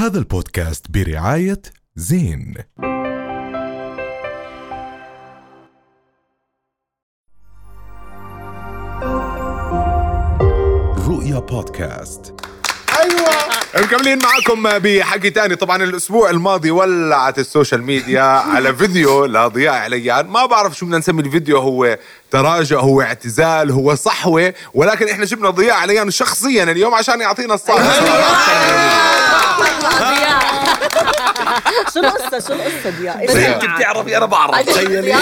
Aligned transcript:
هذا 0.00 0.18
البودكاست 0.18 0.86
برعاية 0.90 1.62
زين. 1.96 2.54
رؤيا 11.08 11.38
بودكاست. 11.38 12.34
أيوه. 13.00 13.84
مكملين 13.84 14.18
معكم 14.18 14.78
بحكي 14.78 15.30
تاني 15.30 15.56
طبعا 15.56 15.82
الأسبوع 15.82 16.30
الماضي 16.30 16.70
ولعت 16.70 17.38
ال 17.38 17.44
social 17.44 17.82
media 17.82 18.22
على 18.54 18.76
فيديو 18.76 19.24
لضياء 19.26 19.74
عليان 19.74 20.26
ما 20.26 20.46
بعرف 20.46 20.78
شو 20.78 20.86
بدنا 20.86 20.98
نسمي 20.98 21.22
الفيديو. 21.22 21.58
هو 21.58 21.98
تراجع 22.30 22.80
هو 22.80 23.02
اعتزال 23.02 23.70
هو 23.70 23.94
صحوة. 23.94 24.54
ولكن 24.74 25.08
إحنا 25.08 25.24
جبنا 25.24 25.50
ضياء 25.50 25.76
عليان 25.76 26.10
شخصيا 26.10 26.62
اليوم 26.62 26.94
عشان 26.94 27.20
يعطينا 27.20 27.54
الصح 27.54 27.80
شو 31.94 32.00
القصة؟ 32.00 32.48
شو 32.48 32.52
القصة 32.52 32.90
ضياء؟ 33.00 33.26
بس 33.26 33.36
إيش 33.36 33.46
انت؟ 33.46 33.64
بتعرفي 33.64 34.16
أنا 34.16 34.26
بعرف 34.26 34.68
تخيلي 34.68 35.14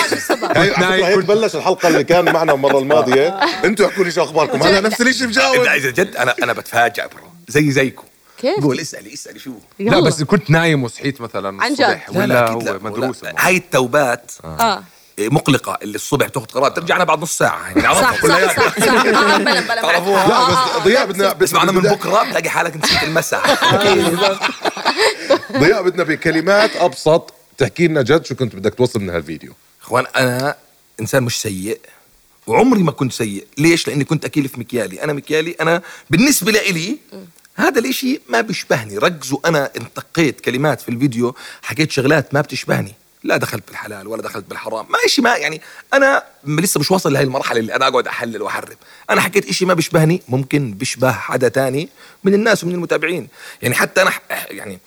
هيك 1.06 1.18
بلش 1.18 1.56
الحلقة 1.56 1.88
اللي 1.88 2.04
كان 2.04 2.24
معنا 2.24 2.52
المرة 2.52 2.78
الماضية. 2.78 3.28
أنتوا 3.64 3.86
احكوا 3.86 4.04
لي 4.04 4.10
شو 4.10 4.22
أخباركم. 4.22 4.62
هلا 4.62 4.80
نفس 4.80 5.00
الشيء 5.00 5.26
بجاوب. 5.26 5.56
لا 5.56 5.74
إذا 5.74 5.90
جد 5.90 6.16
أنا 6.16 6.34
أنا 6.42 6.52
بتفاجئ 6.52 7.02
برو 7.02 7.24
زي 7.48 7.70
زيكم. 7.70 8.04
كيف؟ 8.38 8.64
قول 8.64 8.80
اسألي 8.80 9.14
اسألي 9.14 9.38
شو 9.38 9.52
لا 9.78 10.00
بس 10.00 10.22
كنت 10.22 10.50
نايم 10.50 10.84
وصحيت 10.84 11.20
مثلا 11.20 11.62
عن 11.62 11.72
الصبح 11.72 12.10
جد؟ 12.10 12.16
ولا. 12.16 12.50
هو 12.50 12.58
مدروس 12.58 13.24
لا. 13.24 13.34
هاي 13.38 13.56
التوبات 13.56 14.32
آه. 14.44 14.82
مقلقة 15.18 15.78
اللي 15.82 15.94
الصبح 15.94 16.28
تاخذ 16.28 16.46
قرار. 16.46 16.70
ترجعنا 16.70 17.04
بعد 17.04 17.22
نص 17.22 17.38
ساعة 17.38 17.68
يعني 17.68 17.94
صح 17.94 18.14
صح 18.14 18.54
صح 18.56 18.56
صح. 18.56 19.06
آه، 19.06 19.36
بلا 19.36 19.60
بلا. 19.60 19.74
لا 19.74 19.96
آه، 19.96 20.48
بس 20.48 20.56
آه، 20.56 20.78
ضياء 20.84 21.06
بدنا 21.06 21.32
بس 21.32 21.52
معنا 21.52 21.72
من 21.72 21.80
بكرة 21.82 22.22
بتلاقي 22.22 22.48
حالك 22.48 22.76
نسيت 22.76 23.02
المساء. 23.02 23.42
ضياء 25.62 25.82
بدنا 25.82 26.04
بكلمات 26.04 26.76
أبسط. 26.76 27.34
تحكي 27.58 27.88
لنا 27.88 28.02
جد 28.02 28.24
شو 28.24 28.34
كنت 28.34 28.56
بدك 28.56 28.74
توصل 28.74 29.00
من 29.00 29.10
هالفيديو. 29.10 29.52
إخوان 29.82 30.04
أنا 30.16 30.56
إنسان 31.00 31.22
مش 31.22 31.40
سيء 31.40 31.80
وعمري 32.46 32.82
ما 32.82 32.92
كنت 32.92 33.12
سيء. 33.12 33.46
ليش؟ 33.58 33.88
لأني 33.88 34.04
كنت 34.04 34.24
اكيل 34.24 34.48
في 34.48 34.60
مكيالي. 34.60 35.02
أنا 35.02 35.12
مكيالي 35.12 35.56
أنا 35.60 35.82
بالنسبة 36.10 36.52
لإلي 36.52 36.98
هذا 37.54 37.80
الإشي 37.80 38.20
ما 38.28 38.40
بيشبهني. 38.40 38.98
ركزوا 38.98 39.38
أنا 39.44 39.70
انتقيت 39.76 40.40
كلمات 40.40 40.80
في 40.80 40.88
الفيديو 40.88 41.34
حكيت 41.62 41.90
شغلات 41.90 42.34
ما 42.34 42.40
بتشبهني. 42.40 42.94
لا 43.24 43.36
دخلت 43.36 43.68
بالحلال 43.68 44.06
ولا 44.06 44.22
دخلت 44.22 44.44
بالحرام. 44.48 44.86
ما 44.90 44.98
إشي 45.06 45.22
ما 45.22 45.36
يعني 45.36 45.60
أنا 45.94 46.22
لسه 46.44 46.80
مش 46.80 46.90
واصل 46.90 47.12
لهي 47.12 47.22
المرحلة 47.22 47.60
اللي 47.60 47.74
أنا 47.74 47.88
أقعد 47.88 48.06
أحلل 48.06 48.42
واحرم 48.42 48.76
أنا 49.10 49.20
حكيت 49.20 49.48
إشي 49.48 49.64
ما 49.64 49.74
بيشبهني 49.74 50.22
ممكن 50.28 50.72
بيشبه 50.72 51.12
حدا 51.12 51.48
تاني 51.48 51.88
من 52.24 52.34
الناس 52.34 52.64
ومن 52.64 52.74
المتابعين. 52.74 53.28
يعني 53.62 53.74
حتى 53.74 54.02
أنا 54.02 54.12
يعني 54.50 54.78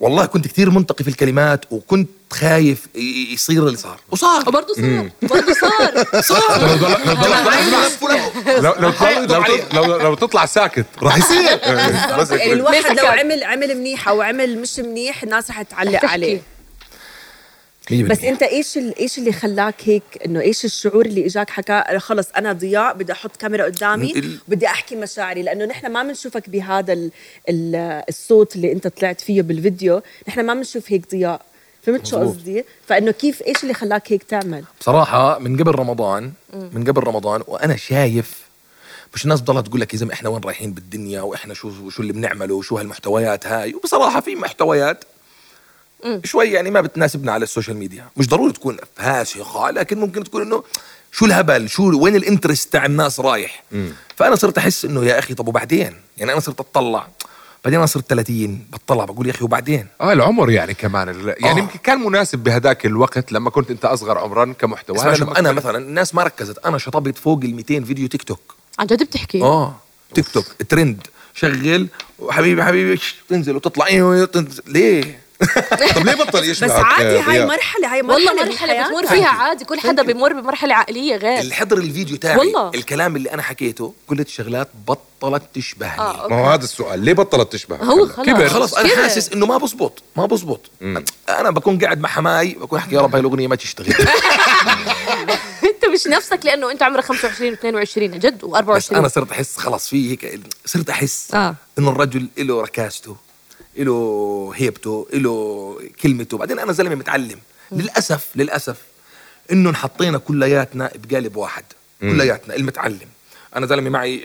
والله 0.00 0.26
كنت 0.26 0.46
كثير 0.46 0.70
منتقي 0.70 1.04
في 1.04 1.10
الكلمات 1.10 1.64
وكنت 1.70 2.08
خايف 2.30 2.86
يصير 3.32 3.66
اللي 3.66 3.76
صار. 3.76 4.00
وصار. 4.10 4.48
وبرضه 4.48 4.74
صار. 4.74 5.10
برضه 5.22 5.52
صار. 5.54 6.04
صار. 6.30 6.60
لو 8.60 8.74
لو 8.78 8.90
تطلع 8.90 9.46
لو, 9.74 9.84
لو, 9.84 9.96
لو 9.96 10.14
تطلع 10.14 10.46
ساكت 10.46 10.86
راح 11.02 11.16
يصير. 11.18 11.60
الواحد 12.52 13.00
لو؟ 13.00 13.06
عمل 13.06 13.44
عمل 13.44 13.74
منيح 13.78 14.08
أو 14.08 14.22
عمل 14.22 14.58
مش 14.58 14.78
منيح 14.78 15.22
الناس 15.22 15.50
رح 15.50 15.62
تعلق 15.62 16.04
عليه. 16.04 16.42
بس 17.90 18.24
انت 18.24 18.42
إيش 18.42 18.78
إيش 18.78 19.18
اللي 19.18 19.32
خلاك 19.32 19.74
هيك 19.84 20.02
انه 20.26 20.40
إيش 20.40 20.64
الشعور 20.64 21.06
اللي 21.06 21.26
اجاك 21.26 21.50
حكى 21.50 21.98
خلص 21.98 22.28
أنا 22.36 22.52
ضياء 22.52 22.94
بدي 22.94 23.12
أحط 23.12 23.36
كاميرا 23.36 23.64
قدامي 23.64 24.38
بدي 24.48 24.66
احكي 24.66 24.96
مشاعري 24.96 25.42
لأنه 25.42 25.64
نحن 25.64 25.92
ما 25.92 26.02
بنشوفك 26.02 26.50
بهذا 26.50 26.92
ال 26.92 27.10
ال 27.48 27.76
الصوت 28.08 28.56
اللي 28.56 28.72
انت 28.72 28.86
طلعت 28.88 29.20
فيه 29.20 29.42
بالفيديو 29.42 30.02
نحن 30.28 30.40
ما 30.40 30.54
بنشوف 30.54 30.92
هيك 30.92 31.10
ضياء 31.10 31.42
فهمت 31.82 32.06
شو. 32.06 32.18
قصدي؟ 32.18 32.64
فإنه 32.86 33.10
كيف 33.10 33.42
إيش 33.42 33.62
اللي 33.62 33.74
خلاك 33.74 34.12
هيك 34.12 34.22
تعمل؟ 34.22 34.64
بصراحة 34.80 35.38
من 35.38 35.56
قبل 35.56 35.74
رمضان 35.74 36.32
من 36.54 36.84
قبل 36.84 37.02
رمضان 37.02 37.42
وأنا 37.46 37.76
شايف 37.76 38.50
مش 39.14 39.24
الناس 39.24 39.40
بتضلها 39.40 39.62
تقول 39.62 39.80
لك 39.80 39.92
يا 39.94 39.98
زلمة 39.98 40.12
إحنا 40.12 40.28
وين 40.28 40.42
رايحين 40.44 40.72
بالدنيا 40.72 41.20
وإحنا 41.20 41.54
شو 41.54 41.90
شو 41.90 42.02
اللي 42.02 42.12
بنعمله 42.12 42.54
وشو 42.54 42.78
هالمحتويات 42.78 43.46
هاي 43.46 43.74
وبصراحة 43.74 44.20
في 44.20 44.34
محتويات 44.34 45.04
شوي 46.24 46.46
يعني 46.50 46.70
ما 46.70 46.80
بتناسبنا 46.80 47.32
على 47.32 47.42
السوشيال 47.42 47.76
ميديا. 47.76 48.04
مش 48.16 48.28
ضروري 48.28 48.52
تكون 48.52 48.76
فاسخة 48.96 49.70
لكن 49.70 49.98
ممكن 50.00 50.24
تكون 50.24 50.42
إنه 50.42 50.62
شو 51.12 51.26
الهبل 51.26 51.68
شو 51.68 51.98
وين 51.98 52.16
ال 52.16 52.22
interest 52.22 52.72
تاع 52.72 52.86
الناس 52.86 53.20
رايح. 53.20 53.62
فأنا 54.16 54.34
صرت 54.36 54.58
أحس 54.58 54.84
إنه 54.84 55.04
يا 55.04 55.18
أخي 55.18 55.34
طب 55.34 55.48
وبعدين؟ 55.48 55.94
يعني 56.18 56.32
أنا 56.32 56.40
صرت 56.40 56.60
أطلع. 56.60 57.08
بعدين 57.64 57.78
أنا 57.78 57.86
صرت 57.86 58.06
30 58.10 58.66
بطلع 58.72 59.04
بقول 59.04 59.26
يا 59.26 59.30
أخي 59.32 59.44
وبعدين؟ 59.44 59.86
آه 60.00 60.12
العمر 60.12 60.50
يعني 60.50 60.74
كمان. 60.74 61.08
ال- 61.08 61.34
يعني 61.38 61.60
آه. 61.60 61.62
يمكن 61.62 61.78
كان 61.78 61.98
مناسب 62.00 62.38
بهداك 62.38 62.86
الوقت 62.86 63.32
لما 63.32 63.50
كنت 63.50 63.70
أنت 63.70 63.84
أصغر 63.84 64.18
عمرا 64.18 64.52
كمحتوى. 64.58 64.96
اسمع 64.96 65.08
هلا 65.08 65.14
شوف 65.16 65.28
أنا 65.38 65.52
مثلا 65.52 65.78
الناس 65.78 66.14
ما 66.14 66.22
ركزت. 66.22 66.58
أنا 66.66 66.78
شطبت 66.78 67.18
فوق 67.18 67.40
ال 67.44 67.54
200 67.54 67.80
فيديو 67.84 68.08
تيك 68.08 68.22
توك. 68.22 68.54
عن 68.78 68.86
جد 68.86 69.02
بتحكي؟ 69.02 69.42
آه 69.42 69.76
تيك 70.14 70.28
توك 70.28 70.44
ترند. 70.68 71.06
شغل 71.34 71.88
وحبيبي 72.18 72.64
حبيبي 72.64 73.00
تنزل 73.28 73.56
وتطلع. 73.56 73.86
أيوه 73.86 74.24
تنزل. 74.24 74.62
ليه؟ 74.66 75.18
طب 75.96 76.06
ليه 76.06 76.14
بطل 76.14 76.44
يشبهك 76.44 76.70
بس 76.70 76.76
عادي 76.76 77.18
هاي؟ 77.18 77.46
مرحلة 77.46 77.92
هاي 77.94 78.02
مرحلة 78.02 78.30
والله 78.30 78.42
الحياة. 78.42 78.86
بتمر 78.86 79.06
فيها 79.06 79.28
عادي 79.28 79.64
كل 79.64 79.80
حدا 79.80 80.02
بيمر 80.02 80.32
بمرحلة 80.32 80.74
عائلية 80.74 81.16
غير. 81.16 81.40
اللي 81.40 81.54
حضر 81.54 81.78
الفيديو 81.78 82.16
تاعي 82.16 82.36
والله. 82.36 82.70
الكلام 82.74 83.16
اللي 83.16 83.34
أنا 83.34 83.42
حكيته 83.42 83.94
قلت 84.08 84.28
شغلات 84.28 84.68
بطلت 84.88 85.42
تشبهني. 85.54 86.00
آه 86.00 86.28
ما 86.28 86.40
هو 86.40 86.50
هذا 86.50 86.64
السؤال 86.64 87.00
ليه 87.04 87.12
بطلت 87.12 87.52
تشبهك؟ 87.52 87.80
هو 87.82 88.04
هلا؟ 88.04 88.12
خلص 88.12 88.26
كبر. 88.26 88.48
خلص 88.48 88.74
أنا 88.74 88.88
كبر. 88.88 89.02
حاسس 89.02 89.32
إنه 89.32 89.46
ما 89.46 89.58
بزبط 89.58 90.02
ما 90.16 90.26
بزبط. 90.26 90.70
أنا 91.28 91.50
بكون 91.50 91.78
قاعد 91.78 92.00
مع 92.00 92.08
حماي 92.08 92.56
بكون 92.60 92.78
أحكي 92.78 92.94
يا 92.94 93.00
رب 93.00 93.12
هاي 93.12 93.20
الأغنية 93.20 93.48
ما 93.48 93.56
تشتغل. 93.56 93.94
أنت 95.64 95.86
مش 95.92 96.06
نفسك 96.06 96.40
لأنه 96.44 96.70
أنت 96.70 96.82
عمرك 96.82 97.04
25 97.04 97.56
و22 97.56 97.98
جد 97.98 98.44
بس 98.44 98.92
أنا 98.92 99.08
و24 99.08 99.12
صرت 99.12 99.30
أحس 99.30 99.56
خلص 99.56 99.88
في 99.88 100.10
هيك 100.10 100.40
صرت 100.66 100.90
أحس 100.90 101.34
آه. 101.34 101.54
إنه 101.78 101.90
الرجل 101.90 102.28
له 102.38 102.62
ركازته 102.62 103.16
له 103.76 104.52
هيبته 104.54 105.06
له 105.12 105.76
كلمته. 106.02 106.38
بعدين 106.38 106.58
أنا 106.58 106.72
زلمة 106.72 106.94
متعلم. 106.94 107.38
للأسف 107.72 108.28
للأسف 108.34 108.76
انه 109.52 109.70
انحطينا 109.70 110.18
كلياتنا 110.18 110.90
بقالب 110.94 111.36
واحد. 111.36 111.64
كلياتنا 112.00 112.56
المتعلم. 112.56 113.08
أنا 113.56 113.66
زلمة 113.66 113.90
معي 113.90 114.22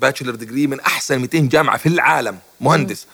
bachelor 0.00 0.34
degree 0.34 0.66
من 0.66 0.80
أحسن 0.80 1.18
200 1.18 1.38
جامعة 1.48 1.76
في 1.76 1.86
العالم. 1.88 2.38
مهندس. 2.60 3.06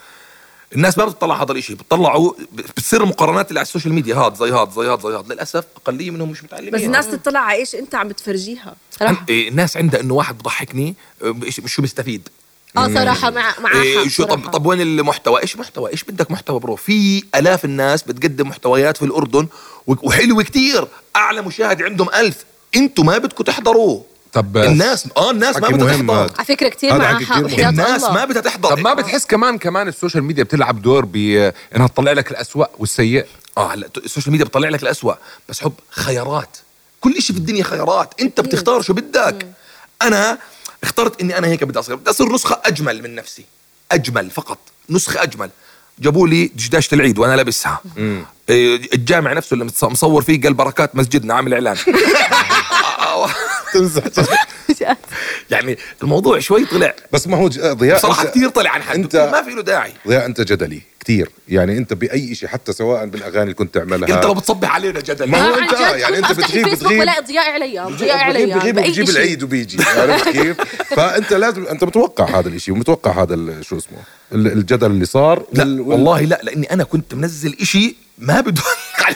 الناس 0.75 0.98
ما 0.98 1.04
بتطلع 1.04 1.42
هذا 1.42 1.53
الشيء 1.53 1.76
بتطلعوا 1.76 2.32
بتصير 2.53 3.04
مقارنات 3.04 3.48
اللي 3.48 3.60
على 3.60 3.66
السوشيال 3.66 3.92
ميديا. 3.92 4.14
هاد 4.16 4.34
زي 4.34 4.50
هاد 4.50 4.70
زي 4.72 4.86
هاد 4.86 5.00
زي 5.00 5.09
هاد. 5.09 5.32
للأسف 5.32 5.64
أقلية 5.76 6.10
منهم 6.10 6.30
مش 6.30 6.44
متعلمين. 6.44 6.70
بس 6.72 6.80
الناس 6.80 7.10
تطلع 7.10 7.41
على 7.41 7.59
إيش 7.59 7.75
أنت 7.75 7.94
عم 7.94 8.09
بتفرجيها؟ 8.09 8.76
صراحة. 8.98 9.26
إيه، 9.28 9.48
الناس 9.48 9.76
عندها 9.76 10.00
إنه 10.00 10.14
واحد 10.14 10.38
بضحكني 10.38 10.94
إيش- 11.22 11.66
شو 11.66 11.82
بيستفيد؟ 11.82 12.28
آه 12.76 12.88
صراحة 12.88 13.31
مع 13.31 13.54
مع 13.60 13.72
إيه 13.72 13.98
حق 13.98 14.08
شو 14.08 14.25
طب. 14.25 14.50
طب 14.50 14.66
وين 14.66 14.81
المحتوى؟ 14.81 15.42
إيش 15.42 15.56
محتوى؟ 15.56 15.91
إيش 15.91 16.04
بدك 16.04 16.31
محتوى 16.31 16.60
bro؟ 16.60 16.76
في 16.76 17.25
آلاف 17.34 17.64
الناس 17.64 18.03
بتقدم 18.03 18.48
محتويات 18.48 18.97
في 18.97 19.04
الأردن 19.04 19.47
وحلوه 19.86 20.42
كتير. 20.42 20.88
أعلى 21.16 21.42
مشاهد 21.42 21.82
عندهم 21.82 22.09
ألف. 22.14 22.44
إنتوا 22.76 23.04
ما 23.04 23.19
بدكم 23.19 23.44
تحضروا 23.44 24.03
طب 24.32 24.56
الناس 24.56 25.09
آه 25.16 25.30
الناس 25.30 25.56
ما 25.56 25.69
بدها 25.69 25.97
تحضر. 25.97 26.32
على 26.38 26.44
فكرة 26.44 26.69
كتير 26.69 26.92
هذا 26.92 26.98
معها 26.98 27.25
حكي 27.25 27.44
كتير 27.44 27.64
حق 27.64 27.69
الناس 27.69 28.04
ما 28.04 28.25
بدها 28.25 28.42
تحضر. 28.42 28.69
طب 28.69 28.78
ما 28.78 28.94
بتحس 28.94 29.26
كمان 29.26 29.59
كمان 29.59 29.88
السوشيال 29.88 30.25
ميديا 30.25 30.44
بتلعب 30.44 30.82
دور 30.82 31.04
بانها 31.04 31.86
تطلع 31.86 32.12
لك 32.12 32.30
الأسوأ 32.30 32.66
والسيء؟ 32.78 33.26
آه 33.59 33.72
هلا 33.72 33.88
السوشيال 33.97 34.32
ميديا 34.32 34.47
بتطلع 34.47 34.69
لك 34.69 34.82
الأسوأ. 34.82 35.14
بس 35.48 35.60
حب 35.60 35.72
خيارات. 35.91 36.56
كل 37.00 37.22
شيء 37.22 37.36
في 37.36 37.41
الدنيا 37.41 37.64
خيارات. 37.64 38.14
أنت 38.20 38.41
بتختار 38.41 38.82
شو 38.82 38.92
بدك. 38.92 39.47
أنا 40.03 40.38
اخترت 40.82 41.20
إني 41.20 41.38
أنا 41.38 41.46
هيك 41.46 41.64
بدي 41.64 41.78
اصير 41.78 41.94
بدي 41.94 42.10
أصير 42.10 42.32
نسخة 42.32 42.60
أجمل 42.64 43.02
من 43.02 43.14
نفسي. 43.14 43.44
أجمل 43.92 44.30
فقط 44.30 44.58
نسخة 44.91 45.22
أجمل. 45.22 45.50
جابوا 45.98 46.28
لي 46.28 46.50
دشداشة 46.54 46.94
العيد 46.94 47.18
وأنا 47.18 47.36
لابسها. 47.36 47.80
إيه، 48.48 48.94
الجامع 48.94 49.32
نفسه 49.32 49.54
اللي 49.54 49.65
مصور 49.82 50.22
فيه 50.22 50.41
قال 50.42 50.54
بركات 50.54 50.97
مسجدنا 50.97 51.34
عامل 51.34 51.54
إعلان. 51.54 51.77
تمزح 53.72 54.02
يعني 55.50 55.78
الموضوع 56.02 56.38
شوي 56.38 56.64
طلع. 56.66 56.94
بس 57.12 57.26
ما 57.28 57.36
هو 57.36 57.48
ج- 57.48 57.60
ضياء 57.60 57.96
بصراحة 57.98 58.24
كثير 58.24 58.48
طلع 58.48 58.70
عن 58.70 58.82
حد. 58.82 58.96
أنت- 58.96 59.16
ما 59.16 59.42
في 59.42 59.50
له 59.50 59.62
داعي. 59.62 59.92
ضياء 60.08 60.26
أنت 60.26 60.40
جدلي 60.40 60.80
كثير 61.00 61.30
يعني 61.48 61.78
أنت 61.78 61.92
بأي 61.92 62.34
شيء 62.34 62.48
حتى 62.48 62.72
سواء 62.72 63.06
بالأغاني 63.06 63.42
اللي 63.42 63.54
كنت 63.54 63.74
تعملها. 63.74 64.16
انت 64.16 64.24
لو 64.24 64.34
بتصبح 64.34 64.74
علينا 64.74 65.00
جدل 65.00 65.30
ما 65.30 65.38
هو 65.48 65.54
آه، 65.54 65.58
أنت، 65.58 65.74
جد. 65.74 65.98
يعني 66.00 66.18
أفتح 66.20 66.32
بتغيب- 66.32 66.68
بتغيب. 66.68 67.00
بلاقي 67.00 67.22
ضياء 67.24 67.50
عليا 67.52 67.84
ضياء 67.84 68.16
عليا 68.18 68.56
بجيب 68.58 68.74
بأي 68.74 68.90
بجيب 68.90 69.04
شيء. 69.06 69.14
العيد 69.14 69.42
وبيجي. 69.42 69.82
عرفت 69.82 70.28
كيف؟ 70.38 70.56
فأنت 70.96 71.32
لازم 71.32 71.66
أنت 71.66 71.84
متوقع 71.84 72.38
هذا 72.38 72.48
الشيء 72.48 72.74
ومتوقع 72.74 73.22
هذا 73.22 73.34
ال- 73.34 73.64
شو 73.64 73.76
اسمه 73.76 73.98
ال- 74.32 74.46
الجدل 74.52 74.86
اللي 74.90 75.04
صار 75.04 75.38
لا 75.52 75.64
وال- 75.64 75.80
وال- 75.80 75.88
والله 75.90 76.20
لا 76.20 76.40
لأني 76.42 76.72
أنا 76.72 76.84
كنت 76.84 77.14
منزل 77.14 77.56
إشي 77.60 77.96
ما 78.18 78.40
بدل 78.40 78.62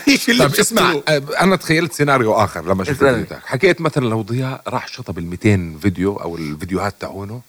الشيء 0.08 0.34
اللي 0.34 0.48
طب 0.48 0.54
اسمع 0.54 0.92
شفته. 0.92 1.02
آه، 1.16 1.22
أنا 1.40 1.56
تخيلت 1.56 1.92
سيناريو 1.92 2.34
آخر 2.34 2.64
لما 2.68 2.84
شفت 2.84 3.00
تاعك 3.00 3.38
حكيت 3.46 3.80
مثلا 3.80 4.06
لو 4.06 4.22
ضياء 4.22 4.62
راح 4.68 4.88
شطب 4.88 5.18
ال 5.18 5.26
200 5.26 5.78
فيديو 5.82 6.16
أو 6.16 6.36
الفيديوهات 6.36 6.94
تاعونه 7.00 7.40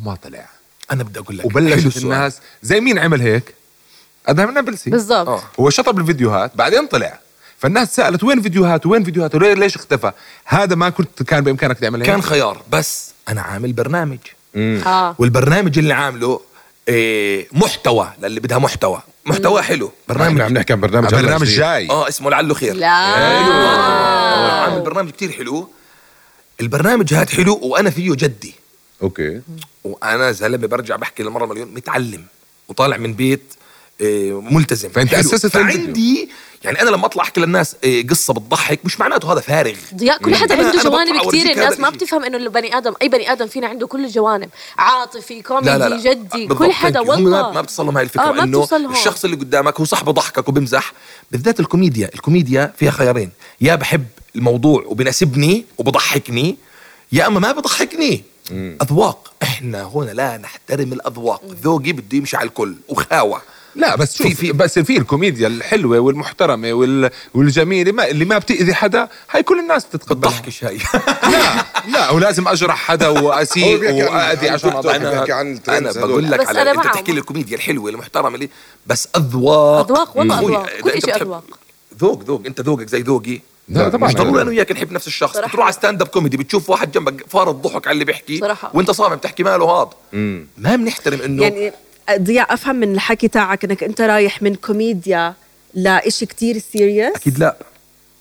وما 0.00 0.14
طلع. 0.14 0.46
أنا 0.92 1.02
بدي 1.04 1.18
أقول 1.18 1.38
لك. 1.38 1.44
وبلشت. 1.44 1.96
الناس 1.96 2.38
زي 2.62 2.80
مين 2.80 2.98
عمل 2.98 3.20
هيك؟ 3.20 3.54
أدهم 4.26 4.48
النابلسي 4.48 4.90
بالضبط. 4.90 5.28
آه. 5.28 5.42
هو 5.60 5.70
شطب 5.70 5.98
الفيديوهات 5.98 6.56
بعدين 6.56 6.86
طلع. 6.86 7.18
فالناس 7.58 7.96
سألت 7.96 8.24
وين 8.24 8.42
فيديوهات؟ 8.42 8.86
وين 8.86 9.04
فيديوهات؟ 9.04 9.34
وليه- 9.34 9.54
ليش 9.54 9.76
اختفى؟ 9.76 10.12
هذا 10.44 10.74
ما 10.74 10.90
كنت 10.90 11.22
كان 11.22 11.44
بإمكانك 11.44 11.78
تعمل 11.78 12.00
هيك؟ 12.00 12.06
كان 12.10 12.22
خيار 12.22 12.62
بس 12.72 13.10
أنا 13.28 13.40
عامل 13.42 13.72
برنامج. 13.72 14.18
آه. 14.56 15.14
والبرنامج 15.18 15.78
اللي 15.78 15.94
عامله 15.94 16.40
إيه 16.88 17.48
محتوى 17.52 18.12
للي 18.22 18.40
بدها 18.40 18.58
محتوى. 18.58 19.02
محتوى 19.26 19.62
حلو. 19.62 19.92
برنامج. 20.08 20.32
برنامج 20.32 20.40
عم 20.40 20.52
نحكي 20.52 20.72
عن 20.72 20.80
برنامج. 20.80 21.14
برنامج. 21.14 21.46
جاي. 21.48 21.90
آه 21.90 22.08
اسمه 22.08 22.30
لعله 22.30 22.54
خير. 22.54 22.74
لا. 22.74 22.86
آه، 22.88 24.60
عامل 24.60 24.80
برنامج 24.80 25.10
كتير 25.10 25.32
حلو. 25.32 25.68
البرنامج 26.60 27.14
هاد 27.14 27.30
حلو 27.30 27.58
وأنا 27.62 27.90
فيه 27.90 28.10
جدي. 28.14 28.54
أوكي. 29.02 29.40
وأنا 29.84 30.32
زلمه 30.32 30.66
برجع 30.66 30.96
بحكي 30.96 31.22
للمره 31.22 31.46
مليون 31.46 31.74
متعلم 31.74 32.24
وطالع 32.68 32.96
من 32.96 33.14
بيت 33.14 33.54
آه، 34.02 34.42
ملتزم. 34.50 34.88
فأنت 34.88 35.10
حلو. 35.10 35.20
أسست 35.20 35.56
الفيديو. 35.56 35.84
فعندي 35.84 36.28
يعني 36.64 36.82
أنا 36.82 36.90
لما 36.90 37.06
أطلع 37.06 37.22
أحكي 37.22 37.40
للناس 37.40 37.76
آه، 37.84 38.02
قصة 38.02 38.34
بتضحك 38.34 38.80
مش 38.84 39.00
معناته 39.00 39.32
هذا 39.32 39.40
فارغ. 39.40 39.74
ضياء 39.94 40.18
كل 40.18 40.34
حدا 40.34 40.66
عنده 40.66 40.82
جوانب 40.82 41.28
كثير 41.28 41.50
الناس 41.52 41.80
ما. 41.80 41.90
بتفهم 41.90 42.24
إنه 42.24 42.36
البني 42.36 42.78
آدم 42.78 42.94
أي 43.02 43.08
بني 43.08 43.32
آدم 43.32 43.46
فينا 43.46 43.66
عنده 43.66 43.86
كل 43.86 44.04
الجوانب 44.04 44.50
عاطفي 44.78 45.42
كوميدي 45.42 45.66
لا 45.70 45.78
لا. 45.78 45.88
لا 45.88 45.96
جدي 46.12 46.46
بالضبط، 46.46 46.58
كل 46.58 46.72
حدا 46.72 47.00
والله 47.00 47.42
ما, 47.42 47.50
ما 47.52 47.60
بتصلهم 47.60 47.96
هاي 47.96 48.04
الفكرة 48.04 48.22
آه، 48.22 48.32
ما 48.32 48.42
إنه. 48.42 48.68
الشخص 48.92 49.24
اللي 49.24 49.36
قدامك 49.36 49.80
هو 49.80 49.84
صح 49.84 50.04
بضحكك 50.04 50.48
وبمزح. 50.48 50.92
بالذات 51.30 51.60
الكوميديا 51.60 52.10
الكوميديا 52.14 52.72
فيها 52.76 52.90
خيارين. 52.90 53.30
يا 53.60 53.74
بحب 53.74 54.04
الموضوع 54.36 54.82
وبناسبني 54.86 55.64
وبضحكني 55.78 56.56
يا 57.12 57.26
أما 57.26 57.40
ما 57.40 57.52
بضحكني. 57.52 58.24
أذواق. 58.82 59.32
إحنا 59.42 59.82
هنا 59.82 60.10
لا 60.10 60.36
نحترم 60.36 60.92
الأذواق. 60.92 61.42
ذوقي 61.62 61.92
بده 61.92 62.18
يمشي 62.18 62.36
على 62.36 62.48
الكل. 62.48 62.74
وخاوة. 62.88 63.42
لا 63.76 63.96
بس 63.96 64.16
شوف. 64.18 64.26
في- 64.26 64.34
في 64.34 64.52
بس 64.52 64.78
في 64.78 64.96
الكوميديا 64.96 65.46
الحلوة 65.48 65.98
والمحترمة 65.98 66.72
وال 66.72 67.10
والجميلة 67.34 67.92
ما 67.92 68.08
اللي 68.08 68.24
ما 68.24 68.38
بتأذي 68.38 68.74
حدا 68.74 69.08
هاي 69.30 69.42
كل 69.42 69.58
الناس 69.58 69.84
تتقبلها 69.88 70.30
بتضحكش 70.32 70.64
هاي 70.64 70.78
لا 71.32 71.64
لا 71.92 72.10
ولازم 72.10 72.48
أجرح 72.48 72.76
حدا 72.76 73.08
وأسيء 73.08 73.84
واذي 74.12 74.48
عشان 74.48 74.70
بيحكي 74.80 75.32
عن 75.32 75.60
أنا. 75.68 75.92
بقول 75.92 76.30
لك 76.30 76.46
على 76.48 76.70
انت. 76.70 76.78
بتحكي 76.80 77.12
لي 77.12 77.20
الكوميديا 77.20 77.56
الحلوة 77.56 77.90
المحترمه 77.90 78.34
اللي 78.34 78.48
بس 78.86 79.08
أذواق. 79.16 79.84
أذواق، 79.92 80.16
والله 80.18 80.38
أذواق. 80.38 80.66
إذا 80.70 80.80
كل 80.92 80.98
بتحب- 81.00 81.22
أذواق. 81.22 81.44
ذوق 82.00 82.22
ذوق. 82.24 82.42
أنت 82.46 82.60
ذوقك 82.60 82.88
زي 82.88 83.00
ذوقي. 83.02 83.40
لا 83.68 83.88
طبعا. 83.88 84.08
مش 84.08 84.14
ضروري 84.14 84.42
أنا 84.42 84.50
وياك 84.50 84.72
نحب 84.72 84.92
نفس 84.92 85.06
الشخص. 85.06 85.34
صراحة. 85.34 85.48
بتروح 85.48 85.64
على 85.64 85.72
stand 85.72 86.02
up 86.02 86.08
comedy 86.08 86.36
بتشوف 86.36 86.70
واحد 86.70 86.92
جنبك 86.92 87.24
فارض 87.28 87.62
ضحك 87.62 87.86
على 87.86 87.92
اللي 87.94 88.04
بيحكي 88.04 88.38
صراحة. 88.38 88.70
وأنت 88.74 88.90
صامم 88.90 89.14
تحكي 89.16 89.42
ماله 89.42 89.70
هذا. 89.70 89.90
ما 90.58 90.76
بنحترم 90.76 91.20
إنه 91.22 91.42
يعني 91.42 91.72
ضياء 92.16 92.54
أفهم 92.54 92.76
من 92.76 92.92
الحكي 92.94 93.28
تاعك 93.28 93.64
إنك 93.64 93.84
أنت 93.84 94.00
رايح 94.00 94.42
من 94.42 94.54
كوميديا 94.54 95.34
لإشي 95.74 96.26
كتير 96.26 96.58
serious 96.72 97.16
أكيد 97.16 97.38
لا. 97.38 97.56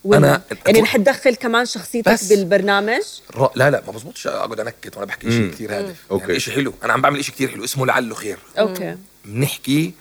ولا؟ 0.03 0.41
أنا- 0.51 0.55
يعني 0.67 0.81
رح 0.81 0.97
تدخل 0.97 1.35
كمان 1.35 1.65
شخصيتك 1.65 2.11
بس. 2.11 2.23
بالبرنامج؟ 2.33 3.01
را- 3.35 3.51
لا 3.55 3.69
لا 3.69 3.83
ما 3.87 3.91
بزبطش 3.93 4.27
أقعد 4.27 4.59
أنكت 4.59 4.95
وأنا 4.95 5.05
بحكي 5.05 5.31
شيء 5.31 5.51
كثير 5.51 5.77
هادف. 5.77 5.95
أوكي. 6.11 6.25
يعني 6.27 6.39
شيء 6.39 6.53
حلو. 6.55 6.73
أنا 6.83 6.93
عم 6.93 7.01
بعمل 7.01 7.25
شيء 7.25 7.35
كثير 7.35 7.49
حلو. 7.49 7.63
اسمه 7.63 7.85
لعله 7.85 8.15
خير. 8.15 8.37
أوكي. 8.59 8.95
بنحكي 9.25 9.93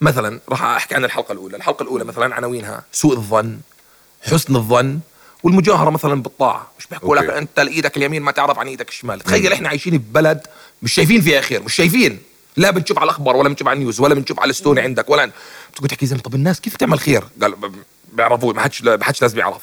مثلا 0.00 0.40
راح 0.48 0.62
أحكي 0.62 0.94
عن 0.94 1.04
الحلقة 1.04 1.32
الأولى. 1.32 1.56
الحلقة 1.56 1.82
الأولى 1.82 2.04
مثلا 2.04 2.34
عناوينها 2.34 2.84
سوء 2.92 3.12
الظن 3.16 3.58
حسن 4.22 4.56
الظن 4.56 4.98
والمجاهرة 5.42 5.90
مثلا 5.90 6.22
بالطاعة. 6.22 6.72
مش 6.78 6.86
بيحكوا 6.86 7.16
لك. 7.16 7.30
أنت 7.30 7.60
لإيدك 7.60 7.96
اليمين 7.96 8.22
ما 8.22 8.32
تعرف 8.32 8.58
عن 8.58 8.66
إيدك 8.66 8.88
الشمال. 8.88 9.20
تخيل 9.20 9.52
إحنا 9.52 9.68
عايشين 9.68 9.98
ببلد 9.98 10.40
مش 10.82 10.92
شايفين 10.92 11.20
فيها 11.20 11.40
خير 11.40 11.62
مش 11.62 11.74
شايفين. 11.74 12.18
لا 12.58 12.70
بنشوف 12.70 12.98
على 12.98 13.04
الأخبار 13.04 13.36
ولا 13.36 13.48
بنشوف 13.48 13.68
على 13.68 13.76
ال 13.76 13.81
news 13.81 14.00
ولا 14.00 14.14
بنشوف 14.14 14.40
على 14.40 14.50
ال 14.50 14.55
story 14.55 14.80
عندك 14.80 15.10
ولا 15.10 15.30
بتقول 15.72 15.88
تحكي 15.88 16.06
زلمة 16.06 16.22
طب 16.22 16.34
الناس 16.34 16.60
كيف 16.60 16.76
تعمل 16.76 17.00
خير؟ 17.00 17.24
قال 17.42 17.52
ب- 17.52 17.72
بيعرفوا 18.12 18.52
ما 18.52 18.60
حدش 18.60 18.82
ما 18.82 19.04
حدش 19.04 19.22
لازم 19.22 19.34
بيعرف 19.36 19.62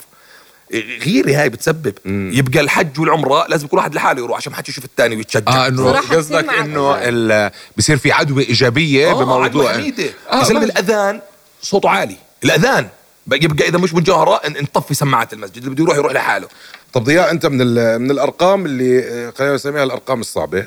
غيرة 1.05 1.41
هاي 1.41 1.49
بتسبب. 1.49 1.93
يبقى 2.05 2.59
الحج 2.59 2.99
والعمرة 2.99 3.47
لازم 3.47 3.67
كل 3.67 3.77
واحد 3.77 3.95
لحاله 3.95 4.23
يروح 4.23 4.37
عشان 4.37 4.51
ما 4.51 4.57
حدش 4.57 4.69
يشوف 4.69 4.85
الثاني 4.85 5.15
ويتشجع. 5.15 5.51
آه 5.65 5.67
إنه 5.67 5.91
قصدك 5.99 6.49
إنه 6.49 7.51
بصير 7.77 7.97
في 7.97 8.11
عدوى 8.11 8.43
إيجابية 8.43 9.09
آه، 9.11 9.13
بموضوع 9.13 9.43
عدوى 9.43 9.69
حميدة. 9.73 10.09
آه، 10.31 10.37
يا 10.39 10.43
زلمه. 10.43 10.63
الأذان 10.63 11.21
صوته 11.61 11.89
عالي. 11.89 12.15
الأذان 12.43 12.87
بقى 13.27 13.39
يبقى 13.43 13.67
إذا 13.67 13.77
مش 13.77 13.93
مجاهرة 13.93 14.37
إن- 14.37 14.61
نطفي 14.61 14.93
سماعات 14.93 15.33
المسجد. 15.33 15.57
اللي 15.57 15.69
بده 15.69 15.83
يروح 15.83 15.97
يروح 15.97 16.11
لحاله. 16.13 16.47
طب 16.93 17.03
ضياء 17.03 17.31
أنت 17.31 17.45
من 17.45 17.61
ال- 17.61 18.01
من 18.01 18.11
الأرقام 18.11 18.65
اللي 18.65 19.31
خلينا 19.37 19.55
نسميها 19.55 19.83
الأرقام 19.83 20.21
الصعبة. 20.21 20.65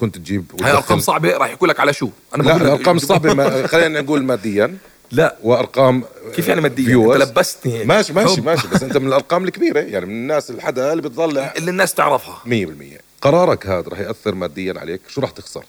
كنت 0.00 0.18
تجيب 0.18 0.44
هاي 0.62 0.72
أرقام 0.72 1.00
صعبة 1.00 1.36
راح 1.36 1.48
يحكوا 1.48 1.68
لك 1.68 1.80
على 1.80 1.92
شو؟ 1.92 2.10
أنا 2.34 2.42
لا 2.42 2.56
الارقام 2.56 2.96
الصعبه 2.96 3.34
ما 3.34 3.66
خلينا 3.66 4.00
نقول 4.00 4.22
ماديا. 4.22 4.76
لا. 5.12 5.36
وأرقام 5.42 6.04
كيف 6.34 6.48
يعني 6.48 6.60
ماديا؟ 6.60 6.94
viewers. 6.96 7.20
أنت 7.20 7.30
لبستني 7.30 7.78
هيك. 7.78 7.86
ماشي 7.86 8.12
ماشي. 8.12 8.40
ماشي 8.40 8.68
بس 8.68 8.82
أنت 8.82 8.96
من 8.96 9.06
الأرقام 9.06 9.44
الكبيرة 9.44 9.80
يعني 9.80 10.06
من 10.06 10.12
الناس 10.12 10.50
الحدا 10.50 10.92
اللي 10.92 11.02
بتطلع 11.02 11.52
اللي 11.58 11.70
الناس 11.70 11.94
تعرفها. 11.94 12.42
100% 12.46 13.00
قرارك 13.22 13.66
هذا 13.66 13.88
رح 13.88 13.98
يأثر 13.98 14.34
ماديا 14.34 14.80
عليك؟ 14.80 15.00
شو 15.08 15.20
رح 15.20 15.30
تخسر؟ 15.30 15.64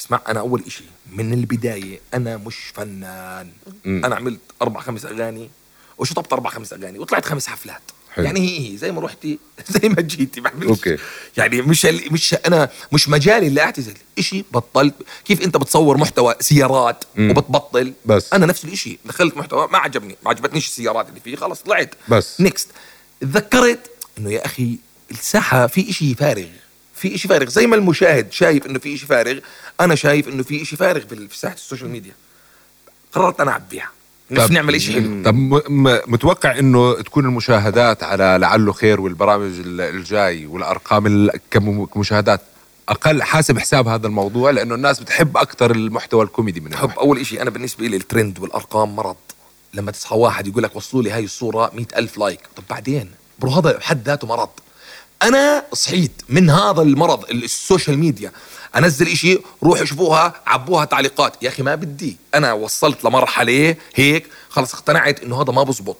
اسمع 0.00 0.20
أنا 0.28 0.40
أول 0.40 0.62
إشي 0.66 0.84
من 1.12 1.32
البداية 1.32 2.00
أنا 2.14 2.36
مش 2.36 2.56
فنان. 2.74 3.50
مم. 3.84 4.04
أنا 4.04 4.16
عملت 4.16 4.40
أربع 4.62 4.80
خمس 4.80 5.04
أغاني 5.06 5.50
وشطبت 5.98 6.32
أربع 6.32 6.50
خمس 6.50 6.72
أغاني؟ 6.72 6.98
وطلعت 6.98 7.24
خمس 7.24 7.46
حفلات. 7.46 7.82
حلو. 8.14 8.24
يعني 8.24 8.40
هي 8.40 8.72
هي 8.72 8.76
زي 8.76 8.92
ما 8.92 9.00
رحتي 9.00 9.38
زي 9.82 9.88
ما 9.88 10.02
جيتي 10.02 10.42
أوكي. 10.62 10.96
يعني 11.36 11.62
مش 11.62 11.84
مش 11.86 12.34
أنا 12.46 12.68
مش 12.92 13.08
مجالي 13.08 13.46
اللي 13.46 13.60
أعتزل. 13.60 13.94
إشي 14.18 14.44
بطلت. 14.52 14.94
كيف 15.24 15.42
أنت 15.42 15.56
بتصور 15.56 15.96
محتوى 15.98 16.34
سيارات 16.40 17.04
مم. 17.16 17.30
وبتبطل؟ 17.30 17.92
بس. 18.06 18.32
أنا 18.32 18.46
نفس 18.46 18.64
الإشي. 18.64 18.98
دخلت 19.04 19.36
محتوى 19.36 19.68
ما 19.72 19.78
عجبني. 19.78 20.16
ما 20.24 20.30
عجبتنيش 20.30 20.66
السيارات 20.68 21.08
اللي 21.08 21.20
فيه 21.20 21.36
خلص 21.36 21.60
طلعت. 21.60 21.94
بس. 22.08 22.40
next 22.40 22.68
تذكرت 23.20 23.90
إنه 24.18 24.32
يا 24.32 24.46
أخي 24.46 24.78
الساحة 25.10 25.66
في 25.66 25.90
إشي 25.90 26.14
فارغ. 26.14 26.46
في 26.94 27.14
إشي 27.14 27.28
فارغ. 27.28 27.48
زي 27.48 27.66
ما 27.66 27.76
المشاهد 27.76 28.32
شايف 28.32 28.66
إنه 28.66 28.78
في 28.78 28.94
إشي 28.94 29.06
فارغ 29.06 29.38
أنا 29.80 29.94
شايف 29.94 30.28
إنه 30.28 30.42
في 30.42 30.62
إشي 30.62 30.76
فارغ 30.76 31.06
في 31.06 31.28
في 31.28 31.38
ساحة 31.38 31.54
السوشيال 31.54 31.90
ميديا. 31.90 32.12
قررت 33.12 33.40
أنا 33.40 33.50
أعبيها. 33.50 33.90
نفسي 34.30 34.52
نعمل 34.54 34.74
إشي 34.74 34.92
حلو. 34.92 35.22
طب 35.24 35.34
متوقع 36.10 36.58
إنه 36.58 36.94
تكون 37.02 37.24
المشاهدات 37.24 38.02
على 38.02 38.38
لعله 38.40 38.72
خير 38.72 39.00
والبرامج 39.00 39.52
ال- 39.58 39.80
الجاي 39.80 40.46
والأرقام 40.46 41.06
ال- 41.06 41.30
كم- 41.50 41.84
كمشاهدات 41.84 42.40
أقل؟ 42.88 43.22
حاسب 43.22 43.58
حساب 43.58 43.88
هذا 43.88 44.06
الموضوع 44.06 44.50
لأنه 44.50 44.74
الناس 44.74 45.00
بتحب 45.00 45.36
أكثر 45.36 45.70
المحتوى 45.70 46.24
الكوميدي 46.24 46.60
من 46.60 46.74
حب. 46.76 46.90
أول 46.98 47.18
إشي 47.18 47.42
أنا 47.42 47.50
بالنسبة 47.50 47.86
لي 47.86 47.96
الترند 47.96 48.38
والأرقام 48.38 48.96
مرض. 48.96 49.16
لما 49.74 49.90
تصحى 49.90 50.16
واحد 50.16 50.46
يقول 50.46 50.62
لك 50.62 50.76
وصلوا 50.76 51.02
لي 51.02 51.10
هاي 51.10 51.24
الصورة 51.24 51.70
مئة 51.74 51.98
ألف 51.98 52.18
like. 52.18 52.40
طب 52.56 52.62
بعدين؟ 52.70 53.10
bro 53.38 53.50
هذا 53.50 53.72
بحد 53.76 54.06
ذاته 54.06 54.26
مرض. 54.26 54.48
أنا 55.22 55.64
صحيت 55.72 56.12
من 56.28 56.50
هذا 56.50 56.82
المرض 56.82 57.24
ال- 57.30 57.44
السوشيال 57.44 57.98
ميديا. 57.98 58.32
أنزل 58.76 59.06
إشي 59.08 59.38
روحوا 59.62 59.84
شوفوها 59.84 60.34
عبوها 60.46 60.84
تعليقات. 60.84 61.42
يا 61.42 61.48
أخي 61.48 61.62
ما 61.62 61.74
بدي. 61.74 62.16
أنا 62.34 62.52
وصلت 62.52 63.04
لمرحلة 63.04 63.76
هيك 63.94 64.26
خلص 64.48 64.74
اقتنعت 64.74 65.20
إنه 65.22 65.42
هذا 65.42 65.52
ما 65.52 65.62
بزبط. 65.62 65.96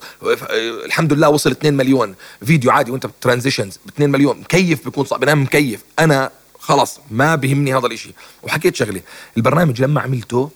الحمد 0.85 1.13
لله 1.13 1.29
وصل 1.29 1.51
2 1.51 1.75
مليون. 1.75 2.15
فيديو 2.45 2.71
عادي 2.71 2.91
وأنت 2.91 3.07
ب 3.07 3.13
transitions 3.13 3.79
ب 3.87 3.89
2 3.89 4.11
مليون. 4.11 4.39
مكيف 4.41 4.85
بيكون 4.85 5.05
صعب 5.05 5.21
بنام 5.21 5.43
مكيف. 5.43 5.81
أنا 5.99 6.31
خلص 6.61 7.01
ما 7.11 7.35
بهمني 7.35 7.77
هذا 7.77 7.87
الإشي. 7.87 8.11
وحكيت 8.43 8.77
شغلة 8.77 9.01
البرنامج 9.37 9.83
لما 9.83 10.01
عملته 10.01 10.51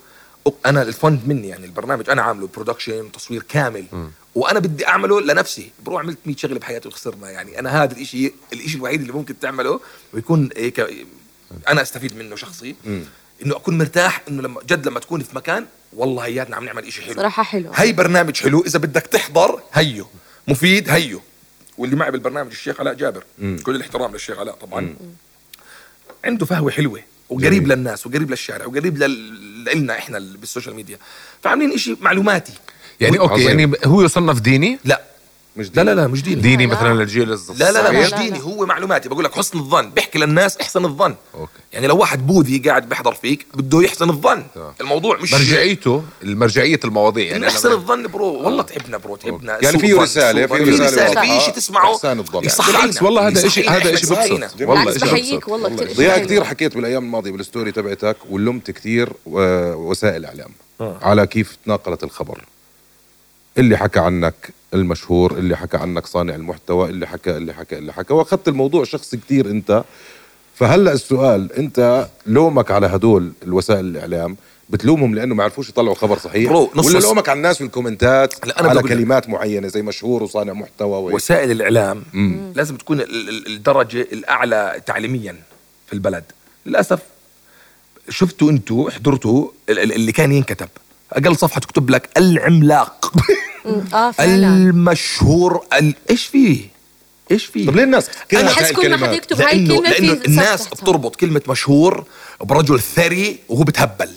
أنا 0.67 0.83
ال 0.83 0.91
fund 0.91 1.21
مني 1.27 1.49
يعني 1.49 1.65
البرنامج 1.67 2.11
أنا 2.11 2.23
عامله 2.23 2.49
production 2.55 3.13
تصوير 3.13 3.43
كامل. 3.43 3.85
وأنا 4.35 4.59
بدي 4.59 4.87
أعمله 4.89 5.21
لنفسي. 5.21 5.71
بروح 5.85 6.01
عملت 6.01 6.19
100 6.27 6.37
شغلة 6.37 6.59
بحياتي 6.59 6.89
وخسرنا 6.89 7.31
يعني 7.31 7.59
أنا 7.59 7.83
هذا 7.83 7.93
الإشي 7.97 8.33
الإشي 8.53 8.77
الوحيد 8.77 9.01
اللي 9.01 9.13
ممكن 9.13 9.39
تعمله 9.41 9.81
ويكون 10.13 10.49
هيك 10.57 10.87
أنا 11.69 11.83
أستفيد 11.83 12.17
منه 12.17 12.37
شخصي. 12.37 12.75
إنه 13.45 13.57
أكون 13.57 13.79
مرتاح 13.79 14.23
إنه 14.29 14.43
لما 14.43 14.61
جد 14.63 14.87
لما 14.87 15.01
تكون 15.01 15.23
في 15.23 15.37
مكان 15.37 15.67
والله 15.93 16.25
هياتنا 16.25 16.57
عم 16.57 16.65
نعمل 16.65 16.85
إشي 16.87 17.03
حلو. 17.03 17.15
صراحة 17.15 17.43
حلو. 17.43 17.71
هي 17.75 17.93
برنامج 17.93 18.37
حلو 18.37 18.61
إذا 18.67 18.79
بدك 18.79 19.07
تحضر 19.07 19.61
هيو. 19.73 20.07
مفيد 20.49 20.91
هيو. 20.91 21.21
واللي 21.79 21.97
معي 21.97 22.11
بالبرنامج 22.11 22.51
الشيخ 22.51 22.81
علاء 22.81 22.95
جابر. 22.95 23.25
كل 23.39 23.77
الاحترام 23.77 24.13
للشيخ 24.13 24.39
علاء 24.39 24.55
طبعا. 24.55 24.95
عنده 26.25 26.47
فحوى 26.47 26.71
حلوة 26.71 27.01
وقريب 27.29 27.63
جميل. 27.65 27.69
للناس 27.69 28.07
وقريب 28.07 28.31
للشارع 28.31 28.67
وقريب 28.67 28.99
لل- 28.99 29.52
لنا 29.71 29.99
إحنا 29.99 30.19
بالسوشيال 30.19 30.75
ميديا. 30.75 30.99
فعاملين 31.43 31.73
إشي 31.73 31.97
معلوماتي. 32.01 32.53
يعني 33.01 33.19
أوكي 33.19 33.35
عظيم. 33.35 33.49
يعني 33.49 33.73
هو 33.85 34.03
يصنف 34.03 34.41
ديني؟ 34.41 34.79
لا. 34.85 35.12
مش 35.57 35.71
لا 35.75 35.83
لا 35.83 35.95
لا 35.95 36.07
مش 36.07 36.23
ديني. 36.23 36.41
ديني 36.41 36.67
لا. 36.67 36.73
مثلا 36.73 36.95
للجيل 36.95 37.33
الصغير 37.33 37.59
لا 37.59 37.73
لا 37.73 37.83
لا 37.83 38.01
مش 38.01 38.15
ديني. 38.15 38.43
هو 38.43 38.67
معلوماتي. 38.67 39.09
بقول 39.09 39.25
لك 39.25 39.35
حسن 39.35 39.59
الظن. 39.59 39.91
بيحكي 39.91 40.19
للناس 40.19 40.57
احسن 40.57 40.85
الظن. 40.85 41.15
أوكي. 41.35 41.53
يعني 41.73 41.87
لو 41.87 41.97
واحد 41.97 42.27
بوذي 42.27 42.59
قاعد 42.59 42.89
بيحضر 42.89 43.15
فيك 43.15 43.47
بده 43.55 43.83
يحسن 43.83 44.11
الظن. 44.11 44.45
تمام. 44.55 44.73
الموضوع 44.81 45.19
مش 45.19 45.33
مرجعيته 45.33 46.05
مرجعيه 46.23 46.81
المواضيع. 46.85 47.31
يعني 47.31 47.49
احسن 47.49 47.73
الظن 47.73 48.07
bro. 48.07 48.27
والله 48.27 48.63
تعبنا 48.63 48.97
bro 48.97 49.17
تعبنا 49.17 49.53
يعني 49.53 49.73
سوء 49.73 49.81
فيه 49.81 49.95
ظن. 49.95 50.03
رسالة 50.03 50.47
في. 50.47 51.41
شيء 51.41 51.55
تسمعه 51.55 51.95
إحسان 51.95 52.19
الظن. 52.19 52.41
بالعكس 52.41 53.03
والله 53.03 53.29
هذا 53.29 53.49
شيء 53.49 53.71
هذا 53.71 53.97
شيء. 53.97 54.11
ببسط 54.11 54.57
جميل. 54.57 54.69
والله 54.69 54.99
شيء 54.99 55.13
بحييك 55.13 55.49
والله 55.49 55.69
كثير 55.77 55.93
ضياء. 55.97 56.25
كثير 56.25 56.45
حكيت 56.45 56.75
بالأيام 56.75 57.05
الماضية 57.05 57.31
بال 57.31 57.43
story 57.43 57.73
تبعتك 57.73 58.17
ولمت 58.31 58.71
كثير 58.71 59.13
وسائل 59.27 60.25
اعلام 60.25 60.51
على 60.81 61.27
كيف 61.27 61.57
تناقلت 61.65 62.05
الخبر. 62.05 62.45
اللي 63.59 63.77
حكى 63.77 63.99
عنك 63.99 64.35
المشهور 64.75 65.33
اللي 65.39 65.57
حكى 65.57 65.77
عنك 65.77 66.07
صانع 66.07 66.35
المحتوى 66.35 66.89
اللي 66.91 67.07
حكى 67.07 67.37
اللي 67.37 67.55
حكى 67.55 67.79
اللي 67.79 67.93
حكى 67.93 68.15
واخذت 68.15 68.49
الموضوع 68.49 68.85
شخصي 68.85 69.17
كثير 69.17 69.51
انت 69.51 69.85
فهلا 70.55 70.93
السؤال 70.93 71.53
انت 71.53 72.09
لومك 72.27 72.71
على 72.71 72.87
هدول 72.87 73.33
الوسائل 73.43 73.85
الإعلام 73.85 74.37
بتلومهم 74.71 75.15
لأنه 75.15 75.35
ما 75.35 75.45
عرفوش 75.45 75.69
يطلعوا 75.69 75.95
خبر 75.95 76.19
صحيح 76.19 76.51
برو، 76.53 76.71
نص 76.75 76.87
ولا. 76.87 76.99
لومك 76.99 77.29
على 77.29 77.37
الناس 77.37 77.61
والكومنتات 77.63 78.47
لا، 78.47 78.61
أنا 78.61 78.69
على. 78.69 78.83
كلمات 78.83 79.29
معينة 79.29 79.69
زي 79.69 79.83
مشهور 79.83 80.23
وصانع 80.23 80.53
محتوى 80.53 80.99
وهيك. 81.03 81.15
وسائل 81.17 81.51
الإعلام 81.51 82.03
لازم 82.57 82.77
تكون 82.77 83.01
ال- 83.01 83.29
ال- 83.29 83.47
الدرجة 83.47 84.01
الأعلى 84.13 84.81
تعليميا 84.87 85.37
في 85.87 85.93
البلد 85.93 86.25
للأسف 86.67 86.99
شفتوا 88.09 88.51
أنتوا 88.51 88.91
حضرتوا 88.91 89.49
ال- 89.69 89.79
ال- 89.79 89.93
اللي 89.93 90.13
كان 90.13 90.33
ينكتب 90.33 90.69
أقل 91.13 91.37
صفحة 91.37 91.61
تكتب 91.61 91.91
لك 91.91 92.09
العملاق 92.17 93.13
آه 93.67 94.11
فعلا. 94.11 94.47
المشهور 94.49 95.67
ال... 95.73 95.95
إيش 96.11 96.27
فيه؟ 96.27 96.69
إيش 97.31 97.45
فيه؟ 97.45 97.67
طب 97.67 97.77
ليه 97.77 97.85
الناس؟ 97.85 98.11
أنا 98.33 98.43
بحس 98.43 98.73
كل 98.73 98.95
ما 98.95 99.07
حد؟ 99.07 99.15
يكتب 99.15 99.41
هاي 99.41 99.53
الكلمة 99.53 99.91
لأنه 99.91 100.13
الناس. 100.13 100.69
بتربط 100.69 101.17
كلمة 101.17 101.43
مشهور 101.49 102.05
برجل 102.41 102.81
ثري 102.81 103.39
وهو 103.49 103.63
بتهبل. 103.65 104.11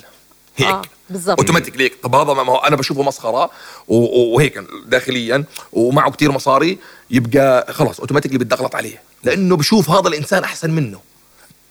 هيك. 0.57 0.67
آه، 0.67 0.81
بالضبط. 1.09 1.39
أوتوماتيك 1.39 1.77
ليك. 1.77 1.93
طب 2.03 2.15
هذا 2.15 2.33
ما 2.33 2.51
هو 2.51 2.57
أنا 2.57 2.75
بشوفه 2.75 3.03
مسخرة 3.03 3.49
وهيك 3.87 4.63
داخليا 4.85 5.43
ومعه 5.73 6.11
كتير 6.11 6.31
مصاري 6.31 6.77
يبقى 7.11 7.73
خلاص 7.73 7.99
automatically 7.99 8.37
بتغلط 8.37 8.75
عليه. 8.75 9.01
لأنه 9.23 9.57
بشوف 9.57 9.89
هذا 9.89 10.07
الإنسان 10.07 10.43
أحسن 10.43 10.71
منه. 10.71 10.99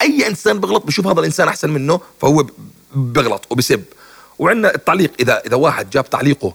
أي 0.02 0.26
إنسان 0.26 0.60
بغلط 0.60 0.86
بشوف 0.86 1.06
هذا 1.06 1.20
الإنسان 1.20 1.48
أحسن 1.48 1.70
منه 1.70 2.00
فهو 2.20 2.46
بغلط 2.94 3.46
وبسب. 3.50 3.84
وعندنا 4.38 4.74
التعليق 4.74 5.12
اذا 5.20 5.42
إذا 5.46 5.56
واحد 5.56 5.90
جاب 5.90 6.10
تعليقه 6.10 6.54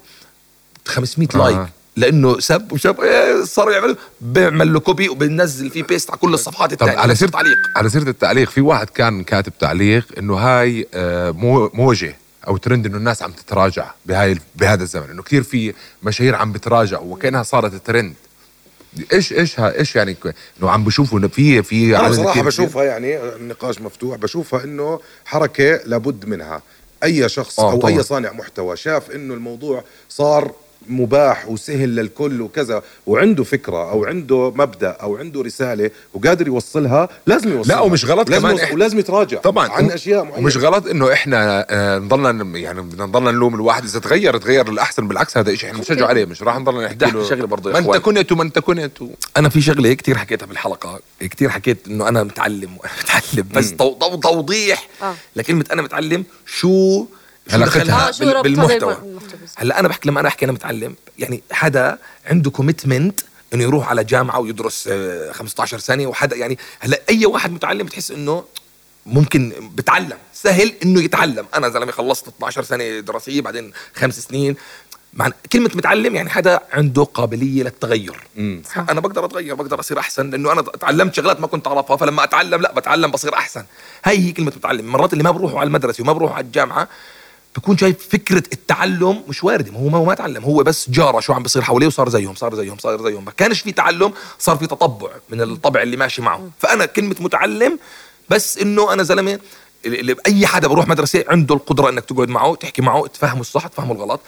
500 0.89 1.27
آه. 1.35 1.37
like 1.37 1.67
لأنه 1.95 2.39
سب 2.39 2.71
وشاب 2.71 3.01
إيه 3.01 3.43
صاروا 3.43 3.73
يعملوا 3.73 3.95
بيعمل 4.21 4.73
له 4.73 4.79
copy 4.79 5.09
وبنزل 5.09 5.69
فيه 5.69 5.83
paste 5.83 6.09
على 6.09 6.19
كل 6.19 6.33
الصفحات 6.33 6.69
طب 6.73 6.87
التانية 6.87 6.99
على 7.01 7.15
سيره 7.15 7.27
التعليق 7.29 7.57
على 7.75 7.89
سيرة 7.89 8.09
التعليق 8.09 8.49
في 8.49 8.61
واحد 8.61 8.89
كان 8.89 9.23
كاتب 9.23 9.53
تعليق 9.59 10.05
إنه 10.17 10.35
هاي 10.37 10.87
آه، 10.93 11.31
مو- 11.31 11.71
موجة 11.73 12.15
أو 12.47 12.57
ترند 12.57 12.85
إنه 12.85 12.97
الناس 12.97 13.21
عم 13.23 13.31
تتراجع 13.31 13.91
بهاي 14.05 14.37
بهذا 14.55 14.83
الزمن 14.83 15.09
إنه 15.09 15.23
كثير 15.23 15.43
في 15.43 15.73
مشاهير 16.03 16.35
عم 16.35 16.51
بتراجع 16.51 16.99
وكأنها 16.99 17.43
صارت 17.43 17.85
ترند 17.87 18.13
إيش 19.13 19.33
إيش 19.33 19.59
ها 19.59 19.75
إيش 19.79 19.95
يعني 19.95 20.15
إنه 20.61 20.69
عم 20.71 20.83
بشوفوا 20.83 21.19
إنه 21.19 21.27
في 21.27 21.63
في 21.63 21.97
أنا 21.99 22.09
بصراحة 22.09 22.31
كتير- 22.31 22.43
بشوفها 22.45 22.83
يعني 22.83 23.17
النقاش 23.35 23.81
مفتوح 23.81 24.17
بشوفها 24.17 24.63
إنه 24.63 24.99
حركة 25.25 25.79
لابد 25.85 26.25
منها. 26.25 26.61
أي 27.03 27.29
شخص 27.29 27.59
آه، 27.59 27.71
أو 27.71 27.77
طبعاً. 27.79 27.91
اي 27.91 28.03
صانع 28.03 28.31
محتوى 28.31 28.77
شاف 28.77 29.11
إنه 29.11 29.33
الموضوع 29.33 29.83
صار 30.09 30.51
مباح 30.87 31.47
وسهل 31.49 31.95
للكل 31.95 32.41
وكذا 32.41 32.83
وعنده 33.07 33.43
فكرة 33.43 33.91
أو 33.91 34.05
عنده 34.05 34.53
مبدأ 34.55 34.89
أو 34.89 35.17
عنده 35.17 35.41
رسالة 35.41 35.91
وقادر 36.13 36.47
يوصلها 36.47 37.09
لازم 37.27 37.51
يوصلها. 37.51 37.75
لا، 37.77 37.81
ومش 37.81 38.05
غلط 38.05 38.29
لازم 38.29 38.41
كمان. 38.41 38.57
يوصل 38.57 38.67
إح- 38.69 38.73
ولازم 38.73 38.99
يتراجع 38.99 39.39
طبعا. 39.39 39.69
عن 39.69 39.91
أشياء 39.91 40.23
معينة. 40.23 40.37
ومش 40.37 40.57
غلط 40.57 40.87
إنه 40.87 41.13
إحنا 41.13 41.65
آه، 41.69 41.99
نضلنا 41.99 42.57
يعني 42.59 42.81
بدنا 42.81 43.05
نضلنا 43.05 43.31
نلوم 43.31 43.55
الواحد. 43.55 43.83
إذا 43.83 43.99
تغير 43.99 44.37
تغير 44.37 44.69
للأحسن 44.71 45.07
بالعكس 45.07 45.37
هذا 45.37 45.55
شيء 45.55 45.69
إحنا 45.69 45.79
بنشجع 45.79 46.07
عليه 46.07 46.25
مش 46.25 46.43
راح 46.43 46.57
نضلنا 46.59 46.85
نحكي 46.85 47.05
له 47.05 47.29
شغلة 47.29 47.45
برضه 47.47 47.69
يا 47.69 47.73
ما 47.73 47.79
انت 47.79 47.87
إخوان. 47.89 48.01
كنت 48.01 48.31
وما 48.31 48.43
انت 48.43 48.59
كنت 48.59 49.01
و... 49.01 49.07
أنا 49.37 49.49
في 49.49 49.61
شغلة 49.61 49.93
كتير 49.93 50.17
حكيتها 50.17 50.45
بالحلقة. 50.45 50.99
كتير 51.19 51.49
حكيت 51.49 51.87
إنه 51.87 52.07
أنا 52.07 52.23
متعلم 52.23 52.77
وأنا 52.77 52.91
متعلم 53.03 53.47
بس 53.53 53.71
تو- 53.75 53.93
تو- 53.93 54.15
توضيح. 54.15 54.87
آه. 55.01 55.13
لكلمه 55.35 55.65
أنا 55.71 55.81
متعلم 55.81 56.23
شو 56.45 57.05
شو 57.49 57.55
علاقتها. 57.55 57.83
دخلها 58.09 58.37
آه، 58.39 58.41
بالمحتوى. 58.41 58.97
هلا 59.57 59.79
أنا 59.79 59.87
بحكي 59.87 60.09
لما 60.09 60.19
أنا 60.19 60.27
أحكي 60.27 60.45
أنا 60.45 60.51
متعلم. 60.53 60.95
يعني 61.19 61.43
حدا 61.51 61.97
عنده 62.25 62.51
commitment 62.51 63.19
إنه 63.53 63.63
يروح 63.63 63.89
على 63.89 64.03
جامعة 64.03 64.39
ويدرس 64.39 64.89
آه، 64.91 65.31
15 65.31 65.79
سنة 65.79 66.07
وحدا 66.07 66.35
يعني 66.35 66.57
هلا 66.79 67.01
أي 67.09 67.25
واحد 67.25 67.51
متعلم 67.51 67.85
بتحس 67.85 68.11
إنه 68.11 68.43
ممكن 69.05 69.53
بتعلم. 69.75 70.17
سهل 70.33 70.73
إنه 70.83 71.01
يتعلم. 71.01 71.45
أنا 71.55 71.69
زلمه 71.69 71.91
خلصت 71.91 72.27
12 72.27 72.63
سنة 72.63 72.99
دراسية 72.99 73.41
بعدين 73.41 73.71
خمس 73.95 74.19
سنين 74.19 74.55
مع 75.13 75.29
كلمة 75.53 75.71
متعلم 75.75 76.15
يعني 76.15 76.29
حدا 76.29 76.59
عنده 76.73 77.03
قابلية 77.03 77.63
للتغير. 77.63 78.27
أنا 78.89 78.99
بقدر 78.99 79.25
أتغير 79.25 79.55
بقدر 79.55 79.79
أصير 79.79 79.99
أحسن. 79.99 80.29
لأنه 80.29 80.51
أنا 80.51 80.61
تعلمت 80.61 81.13
شغلات 81.13 81.39
ما 81.41 81.47
كنت 81.47 81.67
أعرفها 81.67 81.97
فلما 81.97 82.23
أتعلم 82.23 82.61
لا 82.61 82.73
بتعلم 82.73 83.11
بصير 83.11 83.33
أحسن. 83.33 83.65
هاي 84.05 84.17
هي 84.19 84.31
كلمة 84.31 84.51
متعلم. 84.55 84.85
مرات 84.85 85.13
اللي 85.13 85.23
ما 85.23 85.31
بروحوا 85.31 85.59
على 85.59 85.67
المدرسة 85.67 86.01
وما 86.03 86.13
بروحوا 86.13 86.35
على 86.35 86.45
الجامعة 86.45 86.87
بكون 87.57 87.77
شايف 87.77 88.07
فكرة 88.09 88.43
التعلم 88.53 89.23
مش 89.27 89.43
وارد 89.43 89.69
ما 89.69 89.79
هو 89.79 89.89
ما 89.89 89.97
هو 89.97 90.05
ما 90.05 90.13
تعلم 90.13 90.43
هو 90.43 90.63
بس 90.63 90.89
جارة 90.89 91.19
شو 91.19 91.33
عم 91.33 91.43
بيصير 91.43 91.61
حواليه 91.61 91.87
وصار 91.87 92.09
زيهم 92.09 92.35
صار 92.35 92.55
زيهم 92.55 92.77
صار 92.77 93.03
زيهم 93.03 93.25
ما 93.25 93.31
كانش 93.31 93.61
في 93.61 93.71
تعلم 93.71 94.13
صار 94.39 94.57
في 94.57 94.67
تطبع 94.67 95.09
من 95.29 95.41
الطبع 95.41 95.81
اللي 95.81 95.97
ماشي 95.97 96.21
معه. 96.21 96.49
فأنا 96.59 96.85
كلمة 96.85 97.15
متعلم 97.19 97.79
بس 98.29 98.57
إنه 98.57 98.93
أنا 98.93 99.03
زلمة 99.03 99.39
اللي 99.85 99.99
اللي- 99.99 100.15
أي 100.27 100.47
حدا 100.47 100.67
بروح 100.67 100.87
مدرسة 100.87 101.25
عنده 101.27 101.55
القدرة 101.55 101.89
إنك 101.89 102.05
تقعد 102.05 102.29
معه 102.29 102.55
تحكي 102.55 102.81
معه 102.81 103.07
تفهمه 103.07 103.41
الصح 103.41 103.67
تفهمه 103.67 103.91
الغلط. 103.93 104.21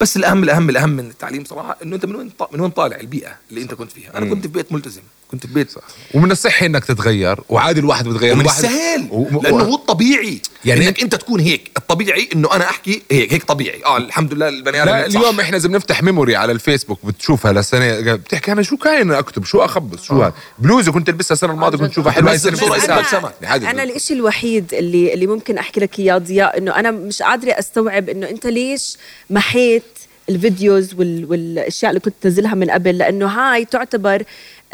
بس 0.00 0.16
الأهم 0.16 0.42
الأهم 0.42 0.70
الأهم 0.70 0.90
من 0.90 1.10
التعليم 1.10 1.44
صراحة 1.44 1.76
إنه 1.82 1.96
أنت 1.96 2.06
من 2.06 2.14
وين 2.16 2.32
من 2.52 2.60
وين 2.60 2.70
طالع 2.70 2.96
البيئة 3.00 3.36
اللي 3.50 3.62
أنت 3.62 3.74
كنت 3.74 3.92
فيها. 3.92 4.16
أنا 4.18 4.30
كنت 4.30 4.42
في 4.42 4.52
بيت 4.52 4.72
ملتزم. 4.72 5.02
كنت 5.32 5.46
في 5.46 5.52
بيت 5.54 5.70
صح. 5.70 5.80
ومن 6.14 6.30
الصحي 6.30 6.66
إنك 6.66 6.84
تتغير 6.84 7.38
وعادي 7.48 7.80
الواحد 7.80 8.08
بتغير 8.08 8.32
ومن 8.34 8.46
السهل 8.46 9.06
و- 9.10 9.36
و- 9.36 9.42
لأنه 9.42 9.64
هو 9.64 9.74
الطبيعي. 9.74 10.40
يعني- 10.64 10.88
إنك 10.88 11.02
انت 11.02 11.14
تكون 11.14 11.40
هيك. 11.40 11.70
الطبيعي 11.76 12.28
إنه 12.34 12.54
أنا 12.56 12.64
أحكي 12.64 13.02
هيك 13.10 13.32
هيك 13.32 13.44
طبيعي. 13.44 13.84
آه 13.86 13.96
الحمد 13.96 14.34
لله 14.34 14.48
البني 14.48 14.82
آدم 14.82 14.90
لا. 14.92 15.06
اليوم 15.06 15.40
إحنا 15.40 15.56
اذا 15.56 15.68
بنفتح 15.68 16.02
memory 16.02 16.36
على 16.36 16.52
الفيسبوك 16.52 17.06
بتشوفها 17.06 17.52
لسنه 17.52 18.14
بتحكي 18.14 18.52
أنا 18.52 18.62
شو 18.62 18.76
كاين 18.76 19.12
أكتب؟ 19.12 19.44
شو 19.44 19.58
أخبص؟ 19.64 20.02
شو 20.02 20.22
هذا 20.22 20.32
بلوزة 20.58 20.92
كنت 20.92 21.08
ألبسها 21.08 21.32
السنة 21.34 21.52
الماضية 21.52 21.78
كنت 21.78 21.92
شوفها 21.92 22.12
حلوة. 22.12 22.30
هاي 22.30 22.36
بس 22.36 22.46
السنة 22.46 22.56
بصورة 22.66 22.76
بستحي 22.76 22.84
أسمها 22.84 22.98
ألبسها. 22.98 23.20
سما. 23.20 23.32
يعني 23.42 23.52
عادي 23.52 23.70
أنا 23.70 23.82
الإشي 23.82 24.14
الوحيد 24.14 24.74
اللي 24.74 25.14
اللي 25.14 25.26
ممكن 25.26 25.58
أحكي 25.58 25.80
لك 25.80 25.98
إياه 25.98 26.18
ضياء 26.18 26.58
إنه 26.58 26.76
أنا 26.76 26.90
مش 26.90 27.22
قادرة 27.22 27.50
أستوعب 27.52 28.08
إنه 28.08 28.28
أنت 28.28 28.46
ليش 28.46 28.96
محيت 29.30 29.82
ال 30.28 30.37
videos 30.37 30.94
وال... 30.94 31.24
والأشياء 31.30 31.90
اللي 31.90 32.00
كنت 32.00 32.14
تنزلها 32.20 32.54
من 32.54 32.70
قبل. 32.70 32.98
لأنه 32.98 33.26
هاي 33.26 33.64
تعتبر 33.64 34.14
آه، 34.20 34.24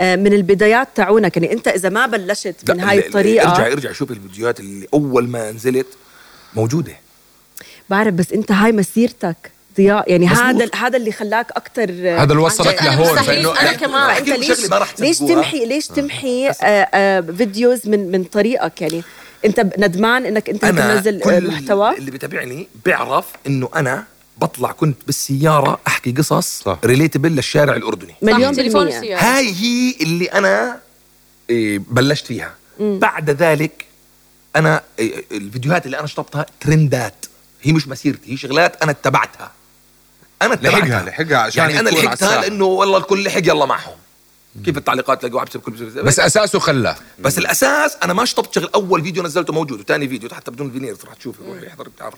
من 0.01 0.33
البدايات 0.33 0.89
تاعونك 0.95 1.37
يعني 1.37 1.53
انت 1.53 1.69
إذا 1.69 1.89
ما 1.89 2.07
بلشت 2.07 2.55
من 2.71 2.81
هاي 2.81 2.99
ال- 2.99 3.03
ال- 3.03 3.07
الطريقة 3.07 3.51
ارجع 3.51 3.67
ارجع 3.67 3.93
شوف 3.93 4.11
الفيديوهات 4.11 4.61
اللي 4.61 4.87
أول 4.95 5.29
ما 5.29 5.51
نزلت 5.53 5.87
موجودة. 6.55 6.93
بعرف 7.91 8.15
بس 8.15 8.33
انت 8.33 8.53
هاي 8.53 8.73
مسيرتك 8.73 9.37
ضياء. 9.77 10.11
يعني. 10.11 10.27
هذا 10.27 10.69
هذا 10.75 10.97
اللي 10.97 11.13
خلاك 11.13 11.51
أكثر 11.51 11.91
هذا 11.91 12.23
اللي 12.33 12.43
وصلك 12.43 12.83
أنا 12.83 12.91
لهون. 12.91 13.17
فإنه 13.23 13.61
أنا 13.61 13.73
كمان. 13.73 14.17
لكم 14.17 14.33
ليش 14.33 14.61
ليش. 15.01 15.19
تمحي 15.19 15.65
ليش 15.67 15.87
تمحي 15.87 16.49
آه. 16.49 16.53
آه 16.63 17.21
videos 17.21 17.89
من 17.89 18.11
من 18.13 18.25
طريقك؟ 18.25 18.83
يعني 18.83 19.03
انت 19.45 19.61
ندمان 19.79 20.27
إنك 20.27 20.51
أنت 20.51 20.65
أنا 20.65 20.95
تنزل 20.95 21.23
آه، 21.23 21.41
محتوى؟ 21.41 21.97
اللي 21.99 22.11
بتابعني 22.11 22.69
بيعرف 22.85 23.27
إنه 23.47 23.69
أنا 23.77 24.05
بطلع 24.41 24.73
كنت 24.73 24.97
بالسيارة 25.07 25.79
أحكي 25.87 26.13
قصص 26.13 26.63
صح. 26.63 26.79
relatable 26.85 27.33
للشارع 27.33 27.77
الأردني. 27.77 28.15
مليون 28.23 28.53
تليفون 28.53 28.85
بالمية. 28.85 29.17
هاي 29.19 29.53
هي 29.55 29.95
اللي 30.01 30.25
أنا 30.27 30.81
إيه، 31.51 31.79
بلشت 31.91 32.27
فيها. 32.27 32.55
بعد 32.81 33.31
ذلك 33.31 33.85
أنا 34.57 34.83
إيه، 34.99 35.25
الفيديوهات 35.33 35.87
اللي 35.87 35.99
أنا 35.99 36.07
شطبتها 36.07 36.47
ترندات. 36.61 37.27
هي 37.63 37.73
مش 37.73 37.89
مسيرتي 37.89 38.33
هي 38.33 38.37
شغلات 38.37 38.83
أنا 38.83 38.91
اتبعتها. 38.93 39.53
أنا 40.43 40.55
اتبعتها. 40.55 40.79
لحقها- 40.81 41.05
لحقها 41.05 41.37
عشان 41.39 41.63
يعني 41.71 41.81
أنا 41.81 41.91
لحقتها. 41.91 42.41
لأنه 42.41 42.65
والله 42.65 42.99
الكل 42.99 43.25
لحق 43.25 43.39
يلا 43.39 43.67
معهم. 43.67 43.97
كيف 44.65 44.77
التعليقات 44.77 45.23
تلاقوا 45.23 45.41
عم 45.41 45.47
كل 45.47 45.73
بس 46.03 46.21
أساسه 46.21 46.59
خلاه. 46.59 46.97
بس 47.19 47.39
الأساس 47.39 47.97
أنا 48.03 48.13
ما 48.13 48.25
شطبت 48.25 48.55
شغل 48.55 48.71
أول 48.75 49.03
فيديو 49.03 49.23
نزلته 49.23 49.53
موجود 49.53 49.81
وثاني 49.81 50.09
فيديو 50.09 50.31
حتى 50.31 50.51
بدون 50.51 50.71
فينير 50.71 50.97
راح 51.07 51.15
تشوفي 51.15 51.43
روح 51.43 51.63
يحضر 51.63 51.89
بتعرف 51.89 52.15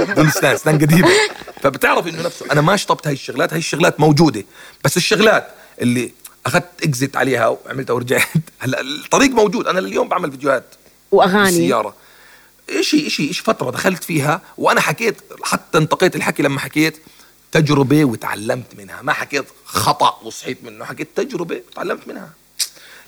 بدون 0.10 0.30
ستان 0.30 0.56
ستان 0.56 0.78
قديمه 0.78 1.08
فبتعرف 1.62 2.06
إنه 2.06 2.22
نفسه. 2.22 2.46
أنا 2.52 2.60
ما 2.60 2.76
شطبت 2.76 3.06
هاي 3.06 3.12
الشغلات 3.14 3.52
هاي 3.52 3.58
الشغلات 3.58 4.00
موجودة. 4.00 4.44
بس 4.84 4.96
الشغلات 4.96 5.48
اللي 5.80 6.12
أخذت 6.46 6.64
اكزت 6.82 7.16
عليها 7.16 7.48
وعملتها 7.48 7.94
ورجعت 7.94 8.28
هلا 8.60 8.80
الطريق 8.80 9.30
موجود. 9.30 9.66
أنا 9.66 9.78
اليوم 9.78 10.08
بعمل 10.08 10.30
فيديوهات 10.30 10.64
وأغاني. 11.12 11.44
بالسيارة. 11.44 11.94
شيء 12.80 13.08
شيء 13.08 13.32
شيء 13.32 13.44
فترة 13.44 13.70
دخلت 13.70 14.04
فيها 14.04 14.40
وأنا 14.58 14.80
حكيت 14.80 15.16
حتى 15.42 15.78
انتقيت 15.78 16.16
الحكي 16.16 16.42
لما 16.42 16.60
حكيت 16.60 16.98
تجربة 17.54 18.04
وتعلمت 18.04 18.78
منها 18.78 19.02
ما 19.02 19.12
حكيت 19.12 19.44
خطأ 19.64 20.18
وصحيت 20.24 20.58
منه 20.64 20.84
حكيت 20.84 21.08
تجربة 21.16 21.60
وتعلمت 21.70 22.08
منها 22.08 22.30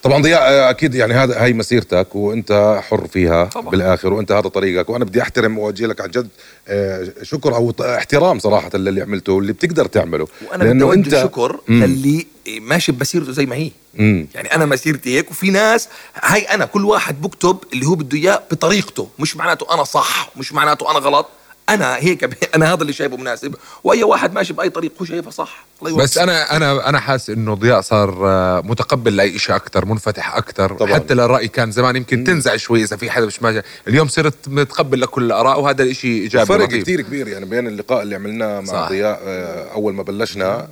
طبعا 0.02 0.22
ضياء 0.22 0.42
آه، 0.42 0.70
أكيد 0.70 0.94
يعني 0.94 1.14
هذا 1.14 1.42
هاي 1.44 1.52
مسيرتك 1.52 2.16
وأنت 2.16 2.80
حر 2.88 3.06
فيها 3.06 3.44
طبعاً. 3.44 3.70
بالآخر 3.70 4.12
وأنت 4.12 4.32
هذا 4.32 4.48
طريقك 4.48 4.90
وأنا 4.90 5.04
بدي 5.04 5.22
أحترم 5.22 5.58
واوجه 5.58 5.86
لك 5.86 6.00
عن 6.00 6.10
جد 6.10 6.28
آه، 6.68 7.12
شكر 7.22 7.54
أو 7.54 7.72
احترام 7.80 8.38
صراحة 8.38 8.70
للي 8.74 9.02
عملته 9.02 9.32
واللي 9.32 9.52
بتقدر 9.52 9.86
تعمله 9.86 10.26
وأنا 10.50 10.64
بدي 10.72 10.84
أوجه 10.84 11.22
شكر 11.22 11.60
مم. 11.68 11.84
للي 11.84 12.26
ماشي 12.60 12.92
بمسيرته 12.92 13.32
زي 13.32 13.46
ما 13.46 13.56
هي 13.56 13.70
مم. 13.94 14.26
يعني 14.34 14.54
أنا 14.54 14.64
مسيرتي 14.66 15.16
هيك 15.16 15.30
وفي 15.30 15.50
ناس 15.50 15.88
هاي 16.22 16.42
أنا 16.42 16.64
كل 16.64 16.84
واحد 16.84 17.22
بكتب 17.22 17.58
اللي 17.72 17.86
هو 17.86 17.94
بده 17.94 18.18
إياه 18.18 18.42
بطريقته 18.50 19.08
مش 19.18 19.36
معناته 19.36 19.74
أنا 19.74 19.84
صح 19.84 20.30
مش 20.36 20.52
معناته 20.52 20.90
أنا 20.90 20.98
غلط 20.98 21.26
أنا 21.68 21.96
هيك 21.96 22.24
ب- 22.24 22.34
أنا 22.54 22.72
هذا 22.74 22.82
اللي 22.82 22.92
شايفه 22.92 23.16
مناسب. 23.16 23.54
وأي 23.84 24.02
واحد 24.04 24.32
ماشي 24.34 24.52
بأي 24.52 24.70
طريق 24.70 24.92
هو 25.00 25.04
شايفها 25.04 25.30
صح. 25.30 25.66
الله 25.78 25.90
يوفقه. 25.90 26.04
بس 26.04 26.18
أنا 26.18 26.56
أنا 26.56 26.88
أنا 26.88 27.00
حاسس 27.00 27.30
إنه 27.30 27.54
ضياء 27.54 27.80
صار 27.80 28.18
آه، 28.28 28.60
متقبل 28.60 29.16
لأي 29.16 29.38
شيء 29.38 29.56
أكثر 29.56 29.84
منفتح 29.84 30.36
أكثر 30.36 30.72
طبعاً. 30.74 30.94
حتى 30.94 31.14
للراي 31.14 31.48
كان 31.48 31.70
زمان 31.70 31.96
يمكن 31.96 32.24
تنزعج 32.24 32.58
شوي 32.58 32.82
إذا 32.82 32.96
في 32.96 33.10
حدا 33.10 33.26
مش 33.26 33.42
ماشي. 33.42 33.62
اليوم 33.88 34.08
صرت 34.08 34.34
متقبل 34.48 35.00
لكل 35.00 35.24
الآراء 35.24 35.60
وهذا 35.60 35.82
الشيء 35.82 36.22
إيجابي 36.22 36.46
فرق. 36.46 36.68
كتير 36.68 37.00
كبير 37.00 37.28
يعني 37.28 37.44
بين 37.44 37.66
اللقاء 37.66 38.02
اللي 38.02 38.14
عملناه 38.14 38.60
مع 38.60 38.66
صح. 38.66 38.88
ضياء 38.88 39.20
آه، 39.26 39.72
أول 39.72 39.94
ما 39.94 40.02
بلشنا 40.02 40.68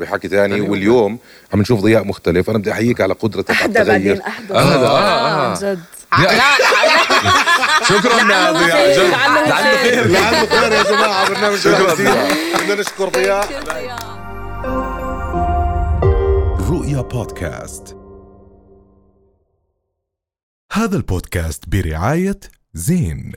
بحكي 0.00 0.28
تاني 0.28 0.60
واليوم 0.60 1.18
عم 1.52 1.60
نشوف 1.60 1.80
ضياء 1.80 2.04
مختلف. 2.04 2.50
أنا 2.50 2.58
بدي 2.58 2.72
أحييك 2.72 3.00
على 3.00 3.14
قدرتك 3.14 3.50
على 3.50 3.60
أحدى 3.60 3.72
بعدين 3.84 3.94
التغير 4.12 4.26
أحدى. 4.26 4.54
آه، 4.54 4.58
آه، 4.58 4.98
آه. 4.98 5.48
عن 5.48 5.54
جد. 5.54 5.80
شكرا 7.84 8.32
يا 8.32 8.52
ضياء 8.52 8.96
جد. 8.96 9.10
لعله 9.10 9.76
خير. 9.76 10.06
لعله 10.06 10.46
خير 10.46 10.72
يا 10.72 10.82
جماعة 10.82 11.28
برنامج 11.28 11.56
شكراً. 11.56 11.94
بدنا 11.94 12.80
نشكر 12.80 13.08
ضياء 13.08 13.48
رؤيا 16.70 17.00
بودكاست. 17.00 17.96
هذا 20.72 20.96
البودكاست 20.96 21.68
برعاية 21.68 22.40
زين. 22.74 23.32